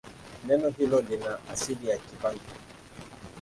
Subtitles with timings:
[0.47, 2.53] Neno hilo lina asili ya Kibantu.